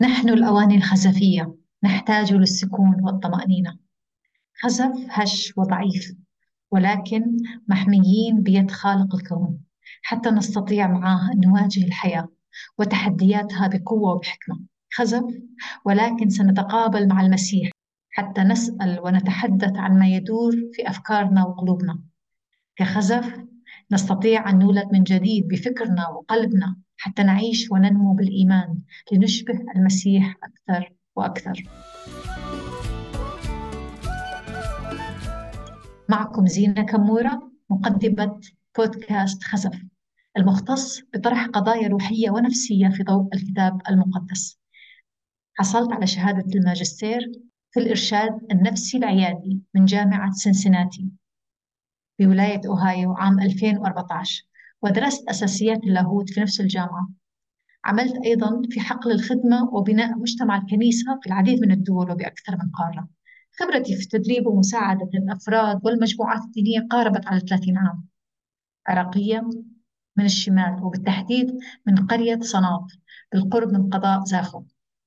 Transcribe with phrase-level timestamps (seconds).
[0.00, 3.78] نحن الأواني الخزفية نحتاج للسكون والطمأنينة.
[4.62, 6.14] خزف هش وضعيف
[6.70, 7.36] ولكن
[7.68, 9.58] محميين بيد خالق الكون.
[10.02, 12.28] حتى نستطيع معاه أن نواجه الحياة
[12.78, 14.60] وتحدياتها بقوة وبحكمة.
[14.94, 15.24] خزف
[15.84, 17.70] ولكن سنتقابل مع المسيح
[18.10, 21.98] حتى نسأل ونتحدث عن ما يدور في أفكارنا وقلوبنا.
[22.76, 23.45] كخزف
[23.92, 28.78] نستطيع أن نولد من جديد بفكرنا وقلبنا حتى نعيش وننمو بالإيمان
[29.12, 31.62] لنشبه المسيح أكثر وأكثر.
[36.08, 38.40] معكم زينة كمورة مقدمة
[38.78, 39.82] بودكاست خزف
[40.36, 44.58] المختص بطرح قضايا روحية ونفسية في ضوء الكتاب المقدس.
[45.54, 47.32] حصلت على شهادة الماجستير
[47.70, 51.08] في الإرشاد النفسي العيادي من جامعة سنسناتي.
[52.18, 54.44] بولاية أوهايو عام 2014
[54.82, 57.08] ودرست أساسيات اللاهوت في نفس الجامعة.
[57.84, 63.08] عملت أيضا في حقل الخدمة وبناء مجتمع الكنيسة في العديد من الدول وبأكثر من قارة.
[63.60, 68.04] خبرتي في التدريب ومساعدة الأفراد والمجموعات الدينية قاربت على 30 عام.
[68.86, 69.48] عراقية
[70.16, 72.86] من الشمال وبالتحديد من قرية صناط
[73.32, 74.62] بالقرب من قضاء زاخو.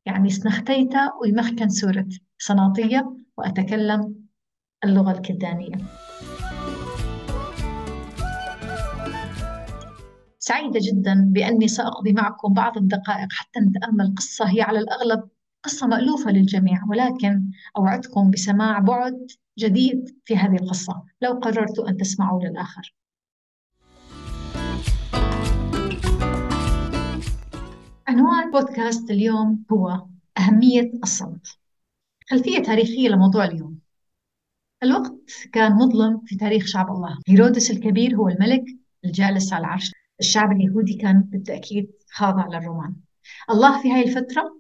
[0.06, 2.08] يعني سنختيتا ويمخكن سورة
[2.40, 4.16] صناطية وأتكلم
[4.84, 5.76] اللغة الكلدانية
[10.50, 15.30] سعيدة جدا بأني سأقضي معكم بعض الدقائق حتى نتأمل قصة هي على الأغلب
[15.64, 19.28] قصة مألوفة للجميع ولكن أوعدكم بسماع بعد
[19.60, 22.96] جديد في هذه القصة لو قررتوا أن تسمعوا للآخر.
[28.08, 30.06] عنوان بودكاست اليوم هو
[30.38, 31.48] أهمية الصمت.
[32.30, 33.80] خلفية تاريخية لموضوع اليوم.
[34.84, 37.20] الوقت كان مظلم في تاريخ شعب الله.
[37.28, 38.64] هيرودس الكبير هو الملك
[39.06, 39.99] الجالس على العرش.
[40.20, 42.96] الشعب اليهودي كان بالتأكيد خاضع للرومان
[43.50, 44.60] الله في هاي الفترة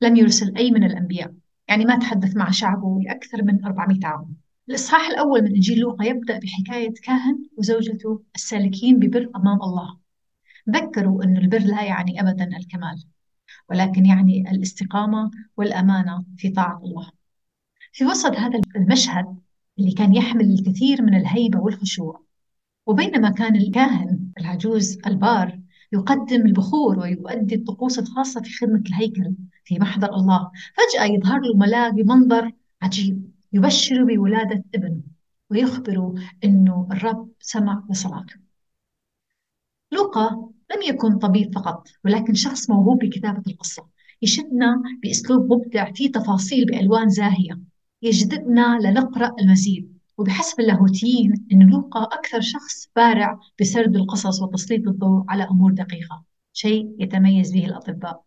[0.00, 1.34] لم يرسل أي من الأنبياء.
[1.68, 4.36] يعني ما تحدث مع شعبه لأكثر من 400 عام.
[4.68, 9.98] الإصحاح الأول من إنجيل لوقا يبدأ بحكاية كاهن وزوجته السالكين ببر أمام الله.
[10.70, 13.04] ذكروا أن البر لا يعني أبدا الكمال
[13.70, 17.10] ولكن يعني الاستقامة والأمانة في طاعة الله.
[17.92, 19.36] في وسط هذا المشهد
[19.78, 22.22] اللي كان يحمل الكثير من الهيبة والخشوع
[22.86, 25.60] وبينما كان الكاهن العجوز البار
[25.92, 31.94] يقدم البخور ويؤدي الطقوس الخاصة في خدمة الهيكل في محضر الله فجأة يظهر له ملاك
[31.94, 32.52] بمنظر
[32.82, 35.00] عجيب يبشر بولادة ابن
[35.50, 36.14] ويخبر
[36.44, 38.34] أنه الرب سمع لصلاته
[39.92, 43.88] لوقا لم يكن طبيب فقط ولكن شخص موهوب بكتابة القصة
[44.22, 47.60] يشدنا بأسلوب مبدع فيه تفاصيل بألوان زاهية
[48.02, 49.89] يجذبنا لنقرأ المزيد.
[50.20, 56.96] وبحسب اللاهوتيين أن لوقا أكثر شخص بارع بسرد القصص وتسليط الضوء على أمور دقيقة شيء
[56.98, 58.24] يتميز به الأطباء.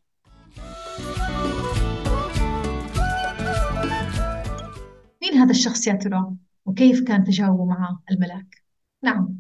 [5.21, 8.63] مين هذا الشخص يا ترى؟ وكيف كان تجاوبه مع الملاك؟
[9.03, 9.39] نعم.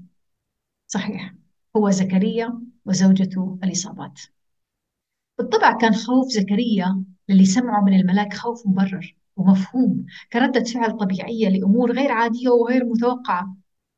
[0.87, 1.35] صحيح.
[1.77, 4.21] هو زكريا وزوجته اليصابات
[5.37, 9.15] بالطبع كان خوف زكريا للي سمعه من الملاك خوف مبرر.
[9.35, 10.05] ومفهوم.
[10.33, 13.55] كردة فعل طبيعية لأمور غير عادية وغير متوقعة.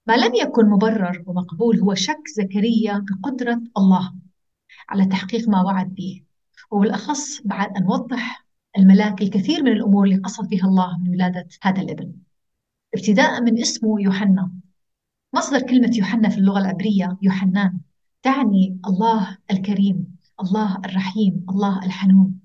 [0.07, 4.13] ما لم يكن مبرر ومقبول هو شك زكريا بقدرة الله
[4.89, 6.23] على تحقيق ما وعد به.
[6.71, 8.45] وبالأخص بعد أن وضح
[8.77, 12.13] الملاك الكثير من الأمور اللي قصد بها الله من ولادة هذا الابن.
[12.93, 14.51] ابتداء من اسمه يوحنا.
[15.33, 17.79] مصدر كلمة يوحنا في اللغة العبرية يوحنان
[18.23, 22.44] تعني الله الكريم الله الرحيم الله الحنون.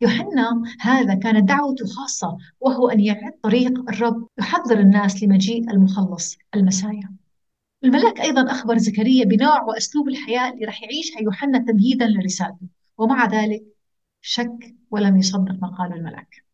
[0.00, 7.14] يوحنا هذا كانت دعوته خاصة وهو أن يعد طريق الرب يحضر الناس لمجيء المخلص المسايا
[7.84, 12.66] الملاك أيضا أخبر زكريا بنوع وأسلوب الحياة اللي راح يعيشها يوحنا تمهيدا لرسالته
[12.98, 13.64] ومع ذلك
[14.20, 16.47] شك ولم يصدق ما قاله الملاك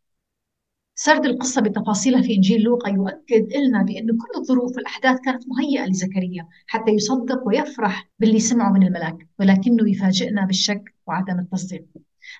[0.97, 6.49] سرد القصة بتفاصيلها في إنجيل لوقا يؤكد لنا بأن كل الظروف والأحداث كانت مهيئة لزكريا
[6.67, 11.85] حتى يصدق ويفرح باللي سمعه من الملاك ولكنه يفاجئنا بالشك وعدم التصديق.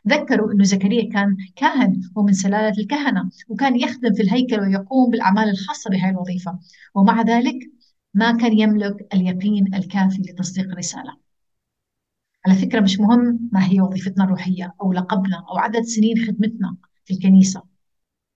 [0.09, 5.91] ذكروا أنه زكريا كان كاهن ومن سلالة الكهنة وكان يخدم في الهيكل ويقوم بالأعمال الخاصة
[5.91, 6.59] بهذه الوظيفة.
[6.95, 7.59] ومع ذلك
[8.15, 11.17] ما كان يملك اليقين الكافي لتصديق الرسالة.
[12.47, 17.15] على فكرة مش مهم ما هي وظيفتنا الروحية أو لقبنا أو عدد سنين خدمتنا في
[17.15, 17.74] الكنيسة.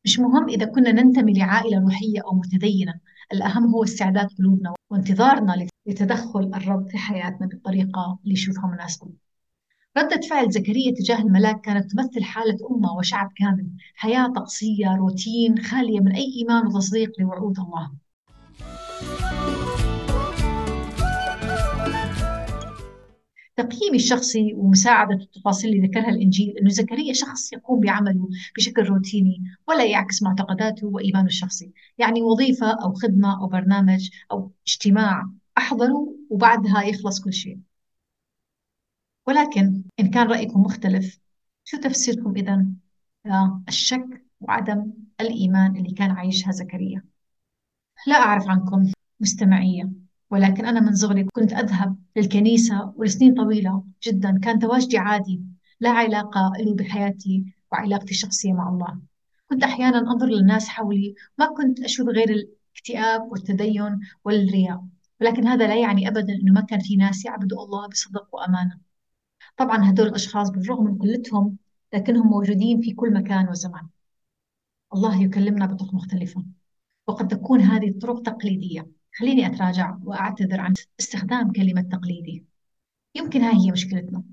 [0.09, 2.95] مش مهم إذا كنا ننتمي لعائلة روحية أو متدينة.
[3.33, 9.13] الأهم هو استعداد قلوبنا وانتظارنا لتدخل الرب في حياتنا بالطريقة اللي يشوفها مناسبة.
[9.99, 13.69] ردة فعل زكريا تجاه الملاك كانت تمثل حالة أمة وشعب كامل.
[13.95, 17.93] حياة طقسية روتين خالية من أي إيمان وتصديق لوعود الله.
[23.59, 29.85] تقييمي الشخصي ومساعدة التفاصيل اللي ذكرها الإنجيل أنه زكريا شخص يقوم بعمله بشكل روتيني ولا
[29.85, 31.73] يعكس معتقداته وإيمانه الشخصي.
[31.99, 37.59] يعني وظيفة أو خدمة أو برنامج أو اجتماع أحضره وبعدها يخلص كل شيء.
[39.27, 41.19] ولكن إن كان رأيكم مختلف
[41.65, 42.67] شو تفسيركم إذا؟
[43.69, 47.05] الشك وعدم الإيمان اللي كان عايشها زكريا.
[48.07, 50.08] لا أعرف عنكم مستمعية.
[50.31, 54.39] ولكن أنا من صغري كنت أذهب للكنيسة ولسنين طويلة جدا.
[54.43, 55.41] كان تواجدي عادي
[55.81, 59.01] لا علاقة له بحياتي وعلاقتي الشخصية مع الله.
[59.51, 64.85] كنت أحيانا أنظر للناس حولي ما كنت أشوف غير الاكتئاب والتدين والرياء.
[65.21, 68.79] ولكن هذا لا يعني أبدا أنه ما كان في ناس يعبدوا الله بصدق وأمانة.
[69.57, 71.57] طبعا هدول الأشخاص بالرغم من قلتهم
[71.95, 73.89] لكنهم موجودين في كل مكان وزمان.
[74.95, 76.45] الله يكلمنا بطرق مختلفة.
[77.07, 78.98] وقد تكون هذه الطرق تقليدية.
[79.19, 82.45] خليني أتراجع وأعتذر عن استخدام كلمة تقليدي.
[83.15, 84.25] يمكن هاي هي مشكلتنا.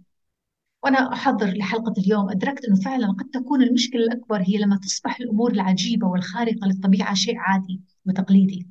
[0.84, 5.52] وأنا أحضر لحلقة اليوم أدركت أنه فعلا قد تكون المشكلة الأكبر هي لما تصبح الأمور
[5.52, 8.68] العجيبة والخارقة للطبيعة شيء عادي وتقليدي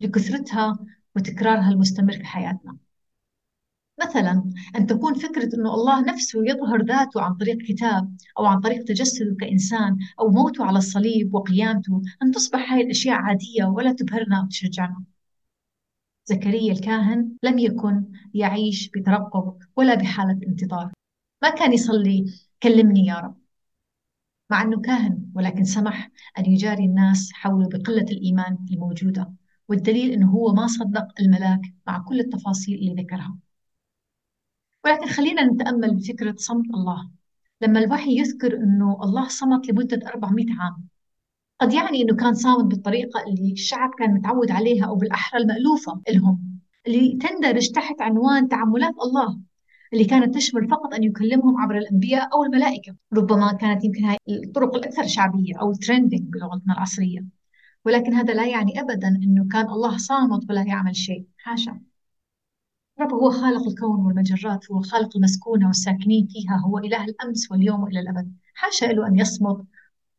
[0.00, 0.78] لكثرتها
[1.16, 2.76] وتكرارها المستمر في حياتنا.
[4.00, 8.84] مثلا أن تكون فكرة أنه الله نفسه يظهر ذاته عن طريق كتاب أو عن طريق
[8.84, 15.15] تجسده كإنسان أو موته على الصليب وقيامته أن تصبح هاي الأشياء عادية ولا تبهرنا وتشجعنا.
[16.26, 20.92] زكريا الكاهن لم يكن يعيش بترقب ولا بحالة انتظار.
[21.42, 22.24] ما كان يصلي
[22.62, 23.36] كلمني يا رب.
[24.50, 29.32] مع أنه كاهن ولكن سمح أن يجاري الناس حوله بقلة الإيمان الموجودة.
[29.68, 33.36] والدليل أنه هو ما صدق الملاك مع كل التفاصيل اللي ذكرها.
[34.84, 37.10] ولكن خلينا نتأمل بفكرة صمت الله.
[37.60, 40.88] لما الوحي يذكر أنه الله صمت لمدة 400 عام
[41.60, 46.60] قد يعني أنه كان صامت بالطريقة اللي الشعب كان متعود عليها أو بالأحرى المألوفة لهم
[46.86, 49.40] اللي تندرج تحت عنوان تعاملات الله
[49.92, 52.96] اللي كانت تشمل فقط أن يكلمهم عبر الأنبياء أو الملائكة.
[53.12, 57.24] ربما كانت يمكن هاي الطرق الأكثر شعبية أو ترندنج بلغتنا العصرية.
[57.84, 61.26] ولكن هذا لا يعني أبدا أنه كان الله صامت ولا يعمل شيء.
[61.38, 61.80] حاشا.
[63.00, 68.00] رب هو خالق الكون والمجرات هو خالق المسكونة والساكنين فيها هو إله الأمس واليوم وإلى
[68.00, 68.32] الأبد.
[68.54, 69.64] حاشا له أن يصمت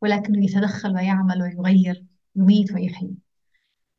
[0.02, 2.06] ولكنه يتدخل ويعمل ويغير
[2.36, 3.16] يميت ويحيي.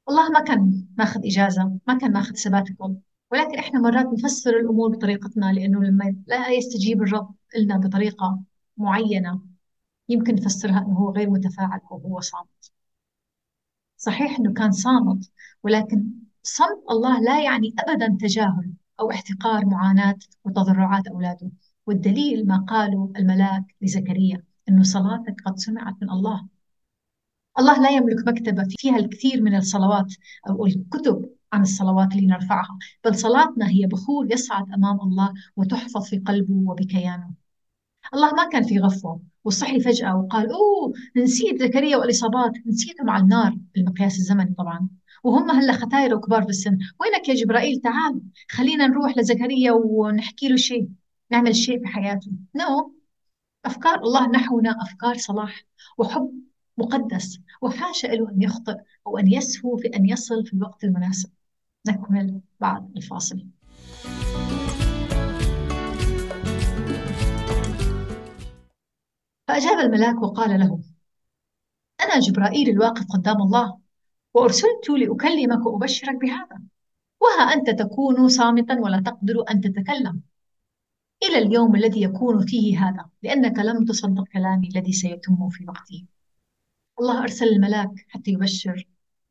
[0.08, 2.96] الله ما كان ماخذ إجازة ما كان ماخذ سباتكم.
[3.32, 8.40] ولكن إحنا مرات نفسر الأمور بطريقتنا لأنه لما لا يستجيب الرب لنا بطريقة
[8.76, 9.40] معينة
[10.08, 12.72] يمكن نفسرها أنه هو غير متفاعل أو هو صامت.
[13.96, 15.30] صحيح أنه كان صامت
[15.62, 16.04] ولكن
[16.42, 21.50] صمت الله لا يعني أبدا تجاهل أو احتقار معاناة وتضرعات أولاده.
[21.86, 24.47] والدليل ما قاله الملاك لزكريا.
[24.68, 26.46] أنه صلاتك قد سمعت من الله.
[27.58, 30.14] الله لا يملك مكتبة فيها الكثير من الصلوات
[30.48, 36.18] أو الكتب عن الصلوات اللي نرفعها بل صلاتنا هي بخور يصعد أمام الله وتحفظ في
[36.18, 37.30] قلبه وبكيانه.
[38.14, 43.58] الله ما كان في غفوة وصحي فجأة وقال أوه نسيت زكريا والإصابات نسيتهم على النار.
[43.74, 44.88] بالمقياس الزمني طبعا.
[45.24, 48.20] وهم هلا ختاير وكبار بالسن وينك يا جبرائيل؟ تعال
[48.50, 50.88] خلينا نروح لزكريا ونحكي له شيء
[51.30, 52.64] نعمل شيء في حياته نو.
[52.64, 52.97] no.
[53.64, 55.64] أفكار الله نحونا أفكار صلاح
[55.98, 56.32] وحب
[56.78, 58.76] مقدس وحاشا له أن يخطئ
[59.06, 61.30] أو أن يسهو في أن يصل في الوقت المناسب.
[61.88, 63.46] نكمل بعد الفاصل.
[69.48, 70.80] فأجاب الملاك وقال له
[72.00, 73.78] أنا جبرائيل الواقف قدام الله
[74.34, 76.62] وأرسلت لأكلمك وأبشرك بهذا.
[77.20, 80.22] وها أنت تكون صامتا ولا تقدر أن تتكلم.
[81.22, 86.04] إلى اليوم الذي يكون فيه هذا لأنك لم تصدق كلامي الذي سيتم في وقته
[87.00, 88.86] الله أرسل الملاك حتى يبشر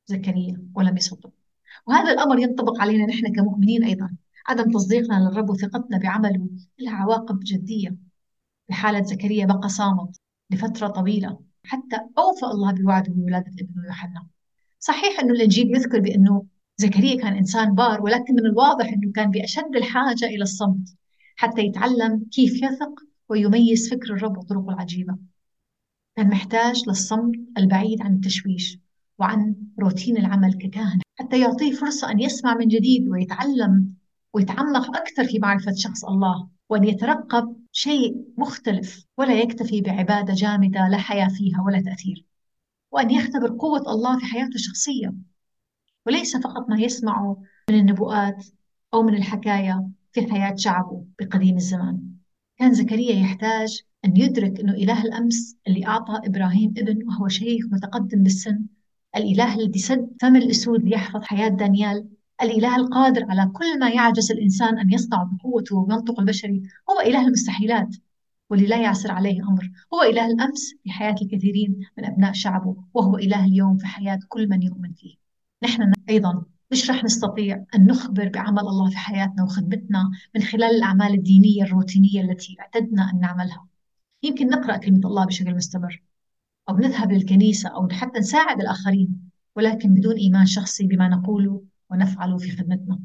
[0.05, 1.31] زكريا ولم يصدق.
[1.87, 4.15] وهذا الأمر ينطبق علينا نحن كمؤمنين أيضا.
[4.47, 7.95] عدم تصديقنا للرب وثقتنا بعمله لها عواقب جدية.
[8.67, 10.17] في حالة زكريا بقى صامت
[10.49, 14.27] لفترة طويلة حتى أوفى الله بوعده بولادة ابنه يوحنا.
[14.79, 16.45] صحيح أنه الإنجيل يذكر بأنه
[16.77, 20.95] زكريا كان إنسان بار ولكن من الواضح أنه كان بأشد الحاجة إلى الصمت.
[21.37, 25.17] حتى يتعلم كيف يثق ويميز فكر الرب وطرقه العجيبة.
[26.15, 28.79] كان محتاج للصمت البعيد عن التشويش
[29.19, 33.93] وعن روتين العمل ككاهن حتى يعطيه فرصة أن يسمع من جديد ويتعلم
[34.33, 40.97] ويتعمق أكثر في معرفة شخص الله وأن يترقب شيء مختلف ولا يكتفي بعبادة جامدة لا
[40.97, 42.25] حياة فيها ولا تأثير
[42.91, 45.13] وأن يختبر قوة الله في حياته الشخصية.
[46.05, 48.45] وليس فقط ما يسمعه من النبوءات
[48.93, 49.89] أو من الحكاية
[50.25, 52.17] في حياة شعبه بقديم الزمان.
[52.57, 58.23] كان زكريا يحتاج أن يدرك أنه إله الأمس اللي أعطى إبراهيم ابن وهو شيخ متقدم
[58.23, 58.65] بالسن
[59.15, 62.09] الإله الذي سد فم الأسود ليحفظ حياة دانيال
[62.41, 67.95] الإله القادر على كل ما يعجز الإنسان أن يصنع بقوته ومنطقه البشري هو إله المستحيلات
[68.49, 69.71] واللي لا يعسر عليه أمر.
[69.93, 74.49] هو إله الأمس في حياة الكثيرين من أبناء شعبه وهو إله اليوم في حياة كل
[74.49, 75.15] من يؤمن فيه.
[75.63, 81.13] نحن أيضا مش رح نستطيع أن نخبر بعمل الله في حياتنا وخدمتنا من خلال الأعمال
[81.13, 83.67] الدينية الروتينية التي اعتدنا أن نعملها.
[84.23, 86.03] يمكن نقرأ كلمة الله بشكل مستمر
[86.69, 92.51] أو نذهب للكنيسة أو حتى نساعد الآخرين ولكن بدون إيمان شخصي بما نقوله ونفعله في
[92.51, 92.99] خدمتنا.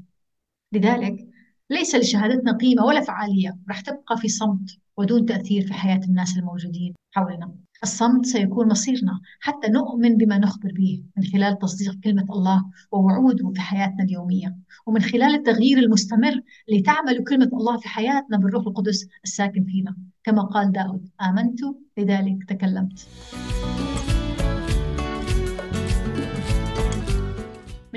[0.73, 1.32] لذلك
[1.73, 6.95] ليس لشهادتنا قيمة ولا فعالية رح تبقى في صمت ودون تأثير في حياة الناس الموجودين
[7.13, 7.55] حولنا.
[7.83, 13.61] الصمت سيكون مصيرنا حتى نؤمن بما نخبر به من خلال تصديق كلمة الله ووعوده في
[13.61, 14.57] حياتنا اليومية.
[14.87, 19.97] ومن خلال التغيير المستمر اللي تعمل كلمة الله في حياتنا بالروح القدس الساكن فينا.
[20.25, 21.61] كما قال داود آمنت
[21.99, 23.09] لذلك تكلمت.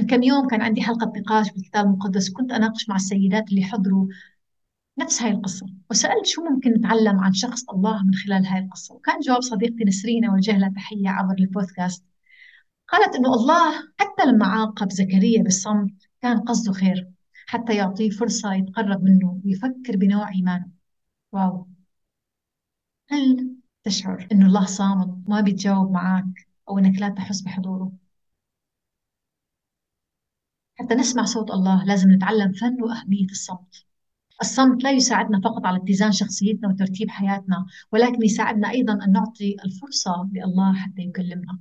[0.05, 4.07] من كم يوم كان عندي حلقة نقاش بالكتاب المقدس كنت أناقش مع السيدات اللي حضروا
[4.99, 9.19] نفس هاي القصة وسألت شو ممكن نتعلم عن شخص الله من خلال هاي القصة وكان
[9.19, 12.03] جواب صديقتي نسرين وجه لها تحية عبر البودكاست.
[12.87, 17.09] قالت إنه الله حتى لما عاقب زكريا بالصمت كان قصده خير
[17.47, 20.67] حتى يعطيه فرصة يتقرب منه ويفكر بنوع إيمانه.
[21.31, 21.67] واو.
[23.11, 27.91] هل تشعر إنه الله صامت ما بيتجاوب معك أو إنك لا تحس بحضوره؟
[30.75, 33.85] حتى نسمع صوت الله لازم نتعلم فن وأهمية الصمت.
[34.41, 40.29] الصمت لا يساعدنا فقط على اتزان شخصيتنا وترتيب حياتنا ولكن يساعدنا أيضا أن نعطي الفرصة
[40.33, 41.59] لله حتى يكلمنا.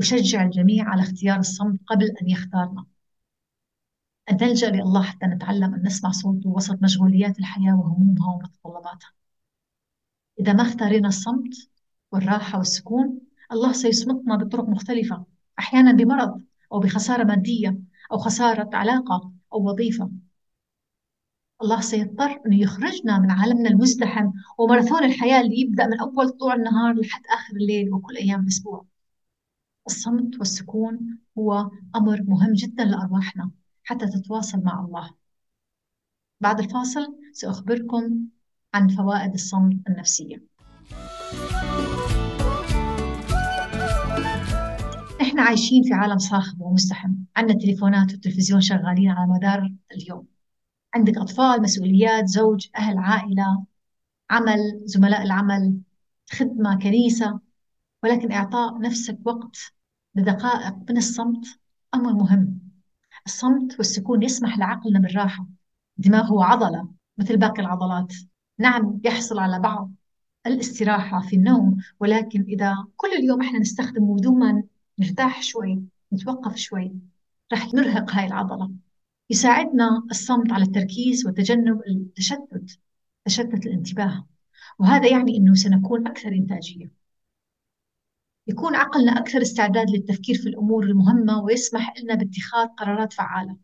[0.00, 2.84] أشجع الجميع على اختيار الصمت قبل أن يختارنا.
[4.30, 9.12] أن نلجأ لله حتى نتعلم أن نسمع صوته وسط مشغوليات الحياة وهمومها ومتطلباتها.
[10.40, 11.70] إذا ما اختارينا الصمت
[12.12, 13.20] والراحة والسكون
[13.52, 15.24] الله سيصمتنا بطرق مختلفة
[15.58, 16.47] أحيانا بمرض.
[16.72, 17.78] أو بخسارة مادية
[18.12, 20.10] أو خسارة علاقة أو وظيفة.
[21.62, 26.94] الله سيضطر أنه يخرجنا من عالمنا المزدحم وماراثون الحياة اللي يبدأ من أول طلوع النهار
[26.94, 28.86] لحد آخر الليل وكل أيام الأسبوع.
[29.86, 33.50] الصمت والسكون هو أمر مهم جدا لأرواحنا
[33.84, 35.10] حتى تتواصل مع الله.
[36.40, 38.18] بعد الفاصل سأخبركم
[38.74, 40.42] عن فوائد الصمت النفسية.
[45.38, 50.26] إحنا عايشين في عالم صاخب ومزدحم عندنا تليفونات والتلفزيون شغالين على مدار اليوم.
[50.94, 53.64] عندك أطفال مسؤوليات زوج أهل عائلة
[54.30, 55.80] عمل زملاء العمل
[56.30, 57.40] خدمة كنيسة.
[58.02, 59.56] ولكن إعطاء نفسك وقت
[60.14, 61.46] لدقائق من الصمت
[61.94, 62.58] أمر مهم.
[63.26, 65.46] الصمت والسكون يسمح لعقلنا بالراحة.
[65.98, 68.14] الدماغ هو عضلة مثل باقي العضلات.
[68.58, 69.92] نعم يحصل على بعض
[70.46, 74.62] الاستراحة في النوم ولكن إذا كل اليوم إحنا نستخدمه بدون ما
[74.98, 76.92] نرتاح شوي نتوقف شوي.
[77.52, 78.70] راح نرهق هاي العضلة.
[79.30, 82.78] يساعدنا الصمت على التركيز وتجنب التشتت
[83.24, 84.26] تشتت الانتباه.
[84.78, 86.92] وهذا يعني أنه سنكون أكثر إنتاجية.
[88.46, 93.56] يكون عقلنا أكثر استعداد للتفكير في الأمور المهمة ويسمح لنا باتخاذ قرارات فعالة.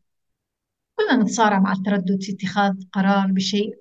[0.96, 3.78] كلنا نتصارع مع التردد في اتخاذ قرار بشيء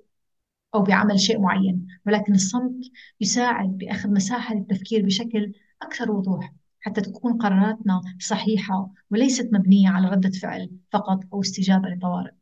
[0.74, 2.84] أو بعمل شيء معين ولكن الصمت
[3.20, 6.52] يساعد بأخذ مساحة للتفكير بشكل أكثر وضوح.
[6.84, 12.32] حتى تكون قراراتنا صحيحة وليست مبنية على ردة فعل فقط أو استجابة لطوارئ.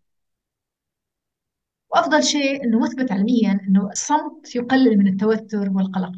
[1.90, 6.12] وأفضل شيء أنه مثبت علميا أنه الصمت يقلل من التوتر والقلق.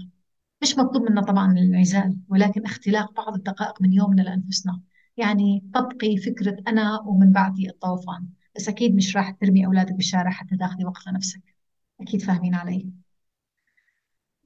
[0.62, 4.80] مش مطلوب منا طبعا الانعزال ولكن اختلاق بعض الدقائق من يومنا لأنفسنا.
[5.16, 8.28] يعني تبقي فكرة أنا ومن بعدي الطوفان.
[8.56, 11.42] بس أكيد مش راح ترمي أولادك بالشارع حتى تاخذي وقت لنفسك
[12.00, 12.90] أكيد فاهمين علي.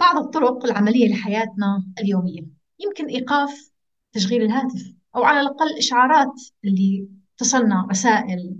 [0.00, 2.57] بعض الطرق العملية لحياتنا اليومية.
[2.78, 3.70] يمكن إيقاف
[4.12, 7.08] تشغيل الهاتف أو على الأقل إشعارات اللي
[7.38, 8.56] تصلنا رسائل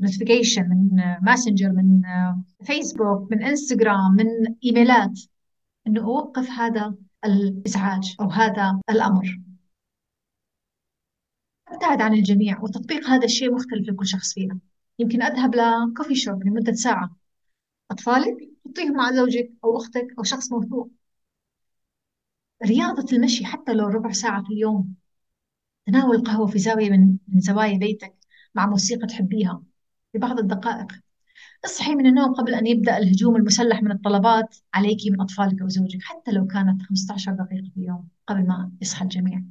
[0.00, 2.02] notification آه، من Messenger من
[2.64, 4.26] فيسبوك آه، من انستغرام من
[4.64, 5.20] إيميلات
[5.86, 6.94] إنه أوقف هذا
[7.24, 9.38] الإزعاج أو هذا الأمر.
[11.68, 14.58] أبتعد عن الجميع وتطبيق هذا الشيء مختلف لكل شخص فينا.
[14.98, 17.16] يمكن أذهب لكوفي شوب لمدة ساعة.
[17.90, 20.90] أطفالك حطيهم مع زوجك أو أختك أو شخص موثوق.
[22.66, 24.94] رياضة المشي حتى لو ربع ساعة في اليوم.
[25.86, 28.14] تناول القهوة في زاوية من من زوايا بيتك
[28.54, 29.62] مع موسيقى تحبيها
[30.12, 30.86] في بعض الدقائق.
[31.64, 36.02] اصحي من النوم قبل أن يبدأ الهجوم المسلح من الطلبات عليك من أطفالك أو زوجك
[36.02, 39.42] حتى لو كانت 15 دقيقة في اليوم قبل ما يصحى الجميع.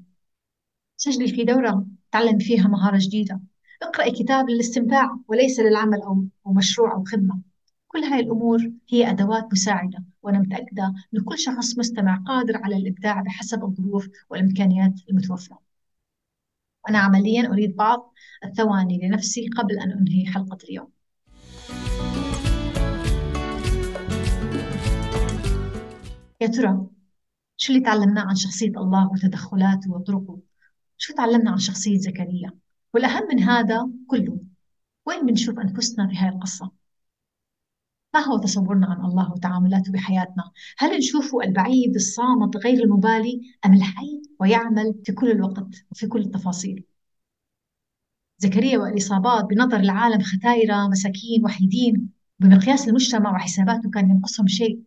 [0.97, 3.41] سجلي في دورة تعلم فيها مهارة جديدة.
[3.81, 7.41] اقرأي كتاب للاستمتاع وليس للعمل أو مشروع أو خدمة.
[7.87, 13.21] كل هاي الأمور هي أدوات مساعدة وأنا متأكدة أن كل شخص مستمع قادر على الإبداع
[13.21, 15.59] بحسب الظروف والإمكانيات المتوفرة.
[16.89, 18.13] أنا عمليا أريد بعض
[18.45, 20.87] الثواني لنفسي قبل أن أنهي حلقة اليوم.
[26.41, 26.87] يا ترى
[27.57, 30.39] شو اللي تعلمناه عن شخصية الله وتدخلاته وطرقه؟
[30.97, 32.51] شو تعلمنا عن شخصية زكريا؟
[32.93, 34.39] والأهم من هذا كله
[35.05, 36.76] وين بنشوف أنفسنا في هاي القصة؟
[38.13, 44.21] ما هو تصورنا عن الله وتعاملاته بحياتنا؟ هل نشوفه البعيد الصامت غير المبالي أم الحي
[44.39, 46.83] ويعمل في كل الوقت وفي كل التفاصيل؟
[48.37, 52.09] زكريا والإصابات بنظر العالم ختايرة مساكين وحيدين
[52.39, 54.83] بمقياس المجتمع وحساباته كان ينقصهم شيء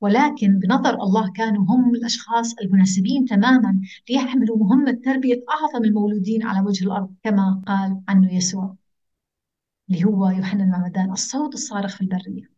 [0.00, 3.80] ولكن بنظر الله كانوا هم الأشخاص المناسبين تماما
[4.10, 8.76] ليحملوا مهمة تربية أعظم المولودين على وجه الأرض كما قال عنه يسوع
[9.90, 12.55] اللي هو يوحنا المعمدان الصوت الصارخ في البرية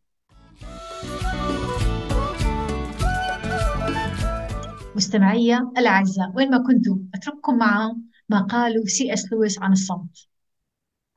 [4.97, 7.95] مستمعي الأعزاء وين ما كنتوا أترككم مع
[8.29, 10.29] ما قاله سي إس لويس عن الصمت.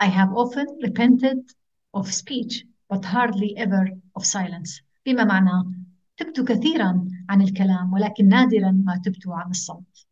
[0.04, 1.40] I have often repented
[1.94, 4.84] of speech but hardly ever of silence.
[5.06, 5.72] بما معناه
[6.18, 10.08] تبت كثيرا عن الكلام ولكن نادرا ما تبت عن الصمت.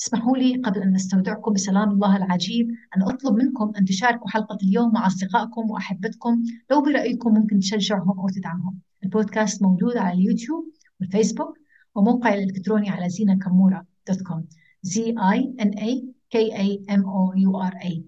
[0.00, 4.92] اسمحوا لي قبل أن نستودعكم بسلام الله العجيب أن أطلب منكم أن تشاركوا حلقة اليوم
[4.92, 6.42] مع أصدقائكم وأحبتكم.
[6.70, 8.78] لو برأيكم ممكن تشجعهم أو تدعمهم.
[9.04, 10.64] البودكاست موجود على اليوتيوب
[11.00, 11.58] والفيسبوك
[11.94, 14.46] وموقعي الإلكتروني على زينة كمورة دوت كوم.
[14.86, 15.90] Z I N A
[16.34, 18.02] K A M O U R A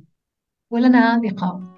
[0.70, 1.77] ولنا لقاء.